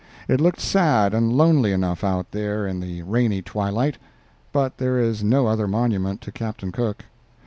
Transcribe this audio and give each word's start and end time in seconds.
It 0.27 0.41
looked 0.41 0.59
sad 0.59 1.13
and 1.13 1.31
lonely 1.31 1.71
enough 1.71 2.03
out 2.03 2.31
there 2.31 2.65
in 2.65 2.79
the 2.79 3.03
rainy 3.03 3.43
twilight. 3.43 3.99
But 4.51 4.79
there 4.79 4.97
is 4.97 5.23
no 5.23 5.45
other 5.45 5.67
monument 5.67 6.21
to 6.21 6.31
Captain 6.31 6.71
Cook. 6.71 7.05